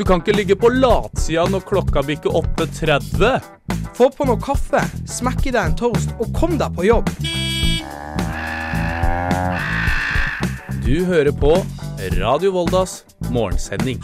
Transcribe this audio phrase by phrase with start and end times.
[0.00, 3.34] Du kan ikke ligge på latsida når klokka bikker 8.30.
[3.98, 7.10] Få på noe kaffe, smekk i deg en toast og kom deg på jobb.
[10.86, 11.52] Du hører på
[12.16, 14.00] Radio Voldas morgensending.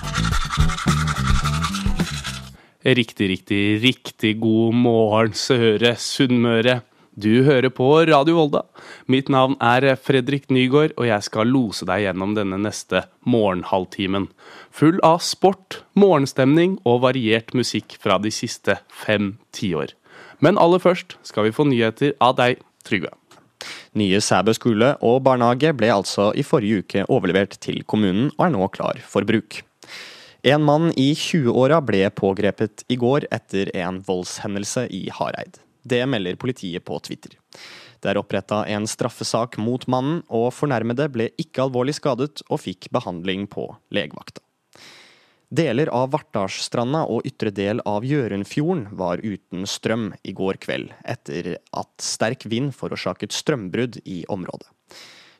[2.84, 6.82] Riktig, riktig, riktig god morgen, Søre Sunnmøre.
[7.16, 8.60] Du hører på Radio Volda.
[9.08, 14.26] Mitt navn er Fredrik Nygaard, og jeg skal lose deg gjennom denne neste morgenhalvtimen.
[14.68, 19.96] Full av sport, morgenstemning og variert musikk fra de siste fem tiår.
[20.44, 23.14] Men aller først skal vi få nyheter av deg, Trygve.
[23.96, 28.58] Nye Sæbø skole og barnehage ble altså i forrige uke overlevert til kommunen og er
[28.58, 29.62] nå klar for bruk.
[30.44, 35.62] En mann i 20-åra ble pågrepet i går etter en voldshendelse i Hareid.
[35.86, 37.36] Det melder politiet på Twitter.
[38.02, 42.90] Det er oppretta en straffesak mot mannen, og fornærmede ble ikke alvorlig skadet og fikk
[42.94, 44.42] behandling på legevakta.
[45.46, 51.54] Deler av Vartdalsstranda og ytre del av Gjørundfjorden var uten strøm i går kveld, etter
[51.70, 54.66] at sterk vind forårsaket strømbrudd i området.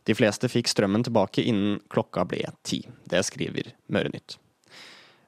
[0.06, 2.84] De fleste fikk strømmen tilbake innen klokka ble ti.
[3.10, 4.38] Det skriver Mørenytt.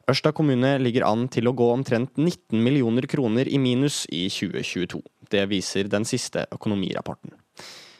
[0.08, 5.02] Ørsta kommune ligger an til å gå omtrent 19 millioner kroner i minus i 2022.
[5.28, 7.34] Det viser den siste økonomirapporten.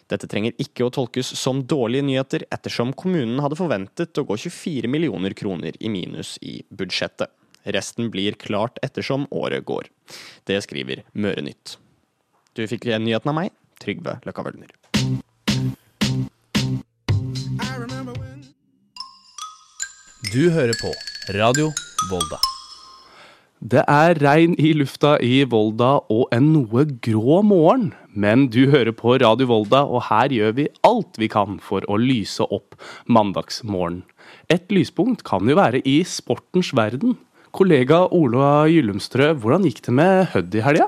[0.08, 4.88] Dette trenger ikke å tolkes som dårlige nyheter, ettersom kommunen hadde forventet å gå 24
[4.88, 7.28] millioner kroner i minus i budsjettet.
[7.68, 9.90] Resten blir klart ettersom året går.
[10.48, 11.76] Det skriver Mørenytt.
[12.56, 13.52] Du fikk nyheten av meg,
[13.84, 14.72] Trygve Løkka Wølner.
[20.32, 20.94] Du hører på
[21.36, 21.68] Radio
[22.06, 22.38] Volda.
[23.58, 27.88] Det er regn i lufta i Volda og en noe grå morgen.
[28.14, 31.98] Men du hører på Radio Volda, og her gjør vi alt vi kan for å
[31.98, 32.78] lyse opp
[33.10, 34.04] mandagsmorgen.
[34.46, 37.16] Et lyspunkt kan jo være i sportens verden.
[37.50, 40.86] Kollega Ola Gyllumstrø, hvordan gikk det med Hødd i helga?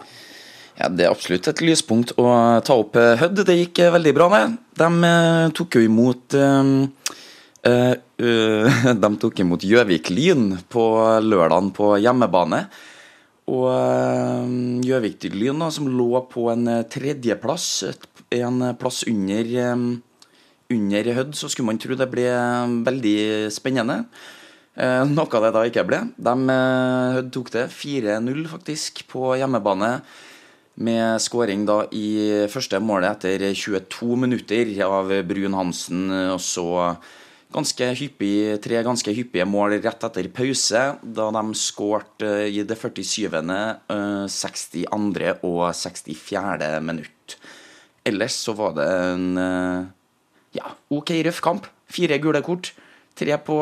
[0.79, 2.31] Ja, Det er absolutt et lyspunkt å
[2.63, 3.43] ta opp Hødd.
[3.43, 4.45] Det gikk veldig bra, det.
[4.79, 5.13] De
[5.59, 6.39] tok jo imot
[7.61, 7.93] Uh,
[8.25, 10.85] uh, de tok imot Gjøvik Lyn på
[11.21, 12.65] lørdagen på hjemmebane.
[13.51, 17.85] Og uh, Lyn, som lå på en tredjeplass,
[18.33, 19.53] en plass under,
[20.71, 22.29] under Hødd, så skulle man tro det ble
[22.87, 24.05] veldig spennende.
[25.11, 26.01] noe av det da ikke ble.
[26.17, 26.35] De,
[27.19, 29.99] Hødd tok det 4-0, faktisk, på hjemmebane.
[30.81, 36.07] Med skåring da i første målet etter 22 minutter av Brun Hansen.
[36.31, 36.71] Og så
[37.51, 43.27] ganske hyppig, tre ganske hyppige mål rett etter pause, da de skårte i det 47.,
[44.31, 45.33] 62.
[45.47, 46.71] og 64.
[46.85, 47.37] minutt.
[48.07, 49.27] Ellers så var det en
[50.57, 51.67] ja, OK røff kamp.
[51.91, 52.73] Fire gule kort.
[53.19, 53.59] Tre på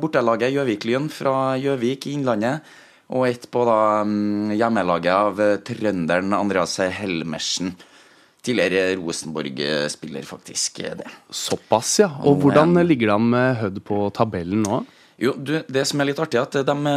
[0.00, 2.62] bortelaget Gjøvik-Lyn fra Gjøvik i Innlandet.
[3.12, 3.78] Og ett på da
[4.56, 7.74] hjemmelaget av trønderen Andreas Helmersen.
[8.42, 10.82] Tidligere Rosenborg-spiller, faktisk.
[10.98, 11.06] det.
[11.30, 12.08] Såpass, ja.
[12.26, 14.82] Og hvordan ligger det an med Hødd på tabellen nå?
[15.22, 16.94] Jo, du, Det som er litt artig, er at de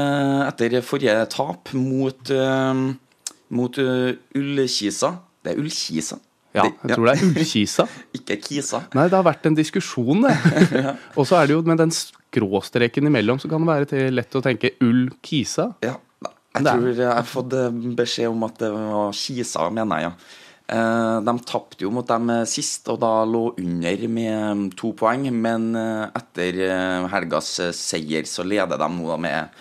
[0.47, 2.73] etter forrige tap mot, uh,
[3.53, 5.11] mot uh, Ullkisa
[5.43, 6.17] Det er Ullkisa?
[6.55, 7.85] Ja, jeg tror det er Ullkisa.
[8.17, 8.79] Ikke Kisa.
[8.95, 10.35] Nei, det har vært en diskusjon, det.
[11.19, 14.41] Og så er det jo med den skråstreken imellom, så kan det være lett å
[14.45, 15.67] tenke Ull-Kisa.
[15.83, 15.97] Ja,
[16.55, 17.53] jeg tror jeg har fått
[17.99, 20.41] beskjed om at det var Kisa, mener jeg, ja.
[20.65, 25.27] De tapte jo mot dem sist, og da lå under med to poeng.
[25.29, 26.57] Men etter
[27.11, 29.53] helgas seier så leder de nå med,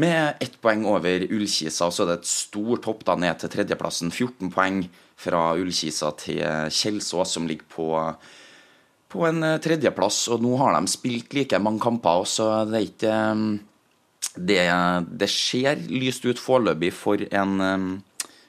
[0.00, 1.90] med ett poeng over Ullkisa.
[1.92, 4.12] Så er det et stort hopp da ned til tredjeplassen.
[4.14, 4.86] 14 poeng
[5.20, 6.40] fra Ullkisa til
[6.72, 7.90] Kjelsås, som ligger på,
[9.12, 10.22] på en tredjeplass.
[10.32, 13.20] Og nå har de spilt like mange kamper, så det ikke
[14.40, 14.62] det,
[15.20, 17.20] det ser lyst ut foreløpig for,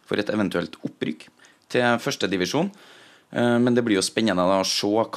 [0.08, 1.28] for et eventuelt opprykk
[1.72, 2.72] til førstedivisjon.
[3.32, 5.08] Men det blir jo spennende å se hva,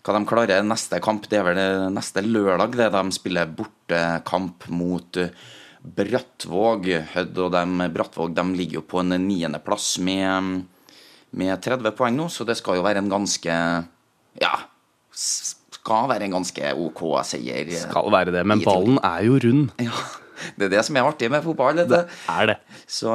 [0.00, 1.26] hva de klarer neste kamp.
[1.28, 1.60] Det er vel
[1.92, 5.20] neste lørdag det de spiller bortekamp mot
[5.86, 6.88] Brattvåg.
[7.12, 10.64] Hødd og dem, Brattvåg de ligger jo på en niendeplass med,
[11.36, 13.60] med 30 poeng nå, så det skal jo være en ganske
[14.40, 14.54] Ja,
[15.86, 17.70] skal være en ganske OK seier.
[17.86, 19.68] Skal være det, men ballen er jo rund.
[19.84, 19.94] Ja.
[20.54, 21.82] Det er det som er artig med fotball.
[21.82, 22.56] Det er det.
[22.86, 23.10] Så,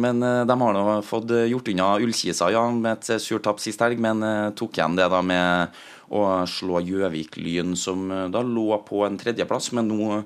[0.00, 4.00] men de har nå fått gjort unna Ullkisa ja, med et surt tap sist helg,
[4.00, 4.24] men
[4.56, 9.90] tok igjen det da med å slå Gjøvik-Lyn, som da lå på en tredjeplass, men
[9.90, 10.22] nå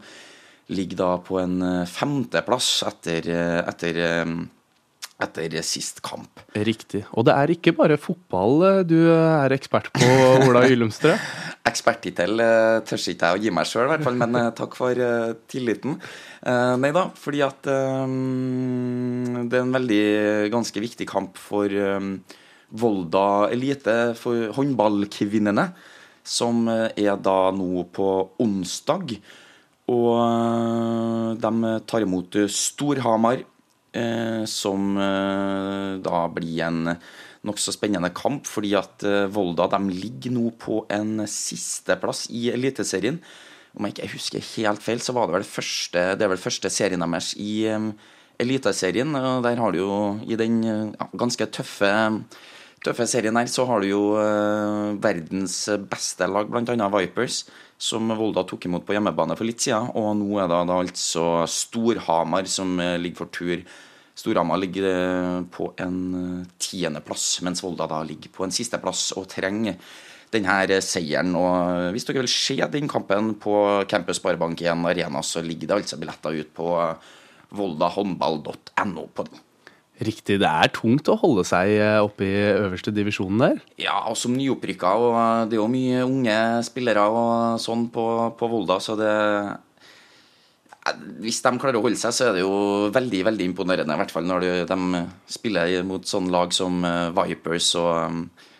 [0.73, 3.29] ligger da på en femteplass etter,
[3.69, 3.99] etter,
[5.27, 6.41] etter sist kamp.
[6.57, 7.03] Riktig.
[7.13, 10.09] Og det er ikke bare fotball du er ekspert på,
[10.47, 11.19] Ola Gyllumstrø?
[11.65, 15.97] Eksperttittel uh, tør ikke jeg å gi meg sjøl, men uh, takk for uh, tilliten.
[16.45, 17.73] Nei da, fordi at det
[19.57, 20.01] er en veldig
[20.53, 21.73] ganske viktig kamp for
[22.77, 23.23] Volda
[23.55, 25.65] elite, for håndballkvinnene,
[26.21, 28.11] som er da nå på
[28.45, 29.17] onsdag.
[29.89, 33.41] Og de tar imot Storhamar,
[34.53, 34.93] som
[36.05, 36.93] da blir en
[37.45, 43.21] nokså spennende kamp, fordi at eh, Volda de ligger nå på en sisteplass i Eliteserien.
[43.75, 47.03] Om jeg ikke husker helt feil, så var det vel første, det vel første serien
[47.03, 47.91] deres i um,
[48.41, 49.11] Eliteserien.
[49.19, 51.91] Og der har du jo i den ja, ganske tøffe,
[52.87, 56.91] tøffe serien her, så har du jo uh, verdens beste lag, bl.a.
[56.95, 57.43] Vipers,
[57.75, 59.91] som Volda tok imot på hjemmebane for litt siden.
[59.99, 63.67] Og nå er det da altså Storhamar som ligger for tur
[64.15, 69.27] Storhamar ligger eh, på en eh, tiendeplass, mens Volda da ligger på en sisteplass og
[69.33, 69.75] trenger
[70.35, 71.35] denne eh, seieren.
[71.39, 73.57] Og hvis dere vil se den kampen på
[73.91, 76.71] Campus Sparebank 1 Arena, så ligger det altså billetter ut på
[77.59, 79.43] voldahåndball.no på den.
[80.05, 80.41] Riktig.
[80.43, 83.61] Det er tungt å holde seg oppe i øverste divisjonen der?
[83.79, 84.91] Ja, og som nyopprykka.
[84.99, 88.07] Og det er jo mye unge spillere og sånn på,
[88.39, 89.13] på Volda, så det
[91.25, 92.57] hvis de klarer å holde seg, så er det jo
[92.93, 93.95] veldig veldig imponerende.
[93.95, 98.19] I hvert fall når de spiller mot sånne lag som eh, Vipers og um,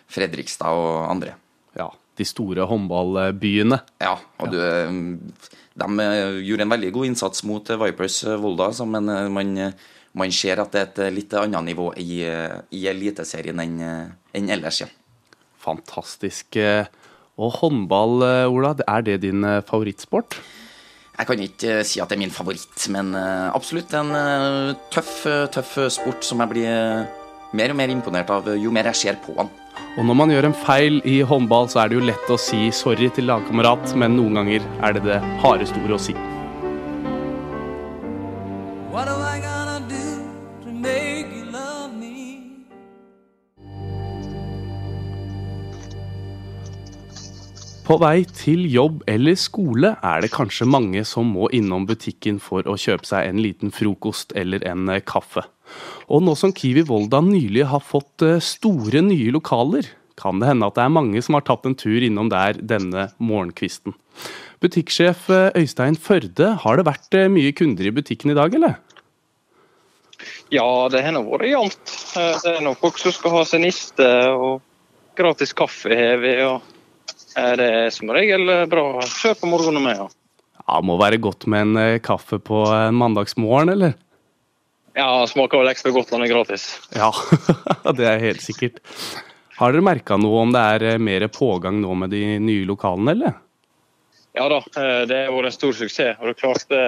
[0.09, 1.35] Fredrikstad og andre.
[1.77, 3.79] Ja, de store håndballbyene.
[4.01, 9.13] Ja, og du, de eh, gjorde en veldig god innsats mot eh, Vipers Volda, men
[9.35, 9.53] man,
[10.17, 13.79] man ser at det er et litt annet nivå i, i Eliteserien enn,
[14.33, 14.89] enn ellers, ja.
[15.61, 16.57] Fantastisk.
[17.35, 20.37] Og håndball, Ola, er det din favorittsport?
[21.15, 24.73] Jeg kan ikke eh, si at det er min favoritt, men eh, absolutt en eh,
[24.91, 25.21] tøff,
[25.55, 27.05] tøff sport som jeg blir
[27.55, 29.51] mer og mer imponert av jo mer jeg ser på han.
[29.95, 32.67] Og når man gjør en feil i håndball, så er det jo lett å si
[32.75, 36.17] sorry til lagkamerat, men noen ganger er det det hardeste ordet å si.
[47.85, 52.65] På vei til jobb eller skole er det kanskje mange som må innom butikken for
[52.65, 55.43] å kjøpe seg en liten frokost eller en eh, kaffe.
[56.09, 60.65] Og nå som Kiwi Volda nylig har fått eh, store nye lokaler, kan det hende
[60.65, 63.93] at det er mange som har tatt en tur innom der denne morgenkvisten.
[64.65, 68.79] Butikksjef eh, Øystein Førde, har det vært mye kunder i butikken i dag, eller?
[70.49, 71.99] Ja, det har nå vært jevnt.
[72.17, 74.63] Det er nå folk som skal ha seg niste, og
[75.13, 76.39] gratis kaffe har vi.
[77.35, 79.99] Og er det som regel bra kjør på morgenen med.
[79.99, 80.07] Ja.
[80.63, 83.95] ja, Må være godt med en eh, kaffe på en mandagsmorgen, eller?
[84.95, 86.67] Ja, smaker vel ekstra godt når den er gratis.
[86.95, 87.11] Ja,
[87.97, 88.79] det er helt sikkert.
[89.59, 93.17] Har dere merka noe om det er eh, mer pågang nå med de nye lokalene,
[93.17, 93.41] eller?
[94.35, 96.15] Ja da, eh, det har vært en stor suksess.
[96.21, 96.79] Og det er klart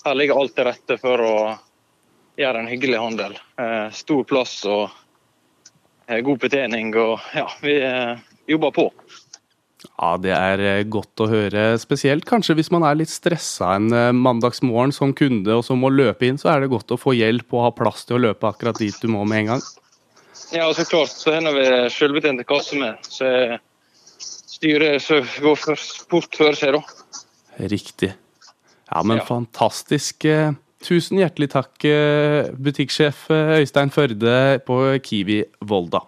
[0.00, 1.36] her ligger alt til rette for å
[2.40, 3.34] gjøre en hyggelig handel.
[3.92, 4.88] Stor plass og
[6.08, 6.94] god betjening.
[6.96, 7.74] Og ja, vi
[8.48, 8.86] jobber på.
[9.88, 11.64] Ja, Det er eh, godt å høre.
[11.80, 15.92] Spesielt kanskje hvis man er litt stressa en eh, mandagsmorgen som kunde og så må
[15.92, 18.48] løpe inn, så er det godt å få hjelp og ha plass til å løpe
[18.48, 19.66] akkurat dit du må med en gang.
[20.52, 21.12] Ja, så klart.
[21.14, 23.06] Så har vi selvbetjente kasser med.
[23.06, 23.28] Så
[24.20, 25.06] styret
[25.40, 27.20] går fort før seg, da.
[27.70, 28.10] Riktig.
[28.90, 29.28] Ja, men ja.
[29.28, 30.26] fantastisk.
[30.80, 31.76] Tusen hjertelig takk,
[32.58, 33.28] butikksjef
[33.60, 36.02] Øystein Førde på Kiwi Volda.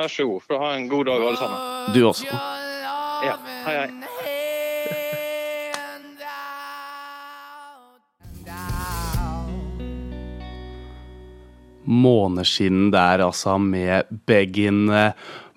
[0.00, 0.46] Vær så god.
[0.46, 1.94] For ha en god dag, alle sammen.
[1.96, 2.40] Du også.
[3.20, 3.36] Ja,
[3.66, 3.90] hei, hei.
[11.90, 14.88] Måneskinn der, altså, med Beggin.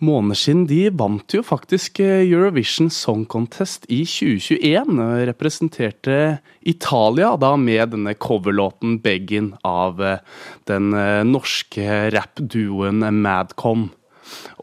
[0.03, 4.99] Måneskinn de vant jo faktisk eh, Eurovision Song Contest i 2021.
[5.29, 6.17] Representerte
[6.59, 10.19] Italia da med denne coverlåten Beggin av eh,
[10.67, 13.91] den eh, norske rappduoen Madcon.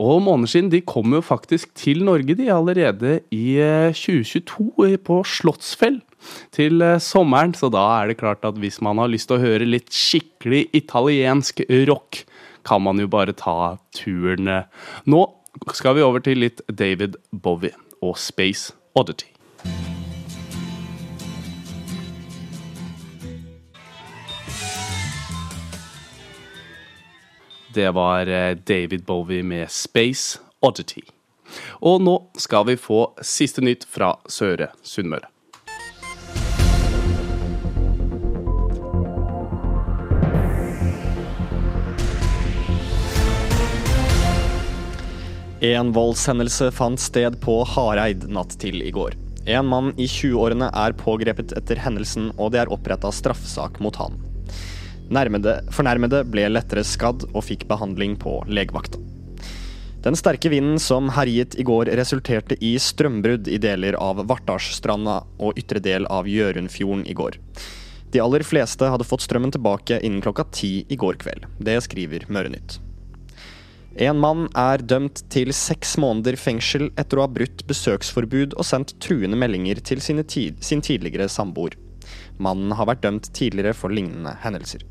[0.00, 3.56] Og Måneskinn de kom jo faktisk til Norge de allerede i
[3.96, 6.00] 2022 eh, på Slottsfjell
[6.56, 7.56] til eh, sommeren.
[7.56, 10.66] Så da er det klart at hvis man har lyst til å høre litt skikkelig
[10.76, 12.24] italiensk rock,
[12.66, 14.50] kan man jo bare ta turen.
[15.08, 15.20] Nå
[15.74, 17.72] skal vi over til litt David Bowie
[18.04, 19.39] og Space Oddity.
[27.74, 31.02] Det var eh, David Bowie med Space Oddity.
[31.80, 35.28] Og nå skal vi få siste nytt fra Søre Sunnmøre.
[45.60, 49.14] En voldshendelse fant sted på Hareid natt til i går.
[49.46, 54.16] En mann i 20-årene er pågrepet etter hendelsen, og det er oppretta straffesak mot han.
[55.10, 59.00] Nærmede, fornærmede ble lettere skadd og fikk behandling på legevakta.
[60.00, 65.58] Den sterke vinden som herjet i går, resulterte i strømbrudd i deler av Vartdalsstranda og
[65.60, 67.36] ytre del av Gjørundfjorden i går.
[68.10, 71.44] De aller fleste hadde fått strømmen tilbake innen klokka ti i går kveld.
[71.58, 72.78] Det skriver Mørenytt.
[74.00, 78.94] En mann er dømt til seks måneder fengsel etter å ha brutt besøksforbud og sendt
[79.02, 81.74] truende meldinger til tid, sin tidligere samboer.
[82.38, 84.86] Mannen har vært dømt tidligere for lignende hendelser.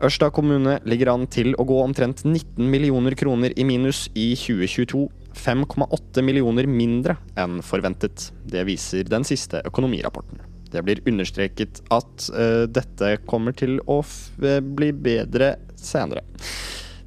[0.00, 5.02] Ørsta kommune ligger an til å gå omtrent 19 millioner kroner i minus i 2022.
[5.36, 8.30] 5,8 millioner mindre enn forventet.
[8.48, 10.40] Det viser den siste økonomirapporten.
[10.72, 16.24] Det blir understreket at uh, dette kommer til å bli bedre senere.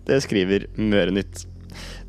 [0.05, 1.47] Det skriver Mørenytt.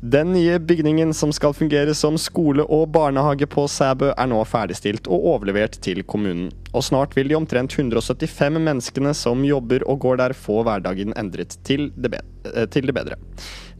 [0.05, 5.07] Den nye bygningen som skal fungere som skole og barnehage på Sæbø, er nå ferdigstilt
[5.09, 6.51] og overlevert til kommunen.
[6.77, 11.57] Og snart vil de omtrent 175 menneskene som jobber og går der, få hverdagen endret
[11.65, 12.21] til det,
[12.51, 13.17] eh, til det bedre.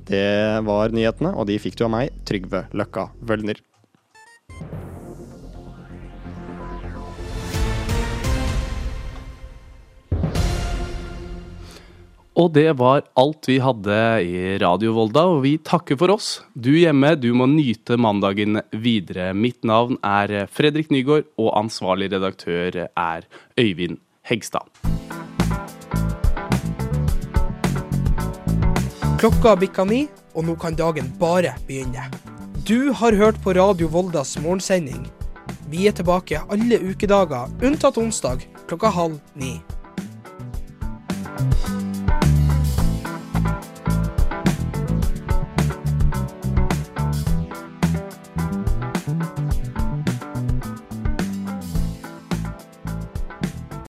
[0.09, 3.61] Det var nyhetene, og de fikk du av meg, Trygve Løkka Vølner.
[12.35, 16.41] Og det var alt vi hadde i Radio Volda, og vi takker for oss.
[16.51, 19.29] Du hjemme, du må nyte mandagen videre.
[19.31, 23.23] Mitt navn er Fredrik Nygaard, og ansvarlig redaktør er
[23.55, 24.67] Øyvind Hegstad.
[29.21, 30.01] Klokka bikka ni,
[30.35, 32.09] og nå kan dagen bare begynne.
[32.67, 35.07] Du har hørt på Radio Voldas morgensending.
[35.71, 39.55] Vi er tilbake alle ukedager, unntatt onsdag klokka halv ni.